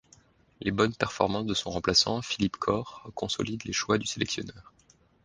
Les 0.61 0.71
bonnes 0.71 0.95
performances 0.95 1.45
de 1.45 1.53
son 1.53 1.69
remplaçant, 1.69 2.23
Philippe 2.23 2.57
Koch, 2.57 2.87
consolide 3.13 3.65
les 3.65 3.71
choix 3.71 3.99
du 3.99 4.07
sélectionneur. 4.07 4.73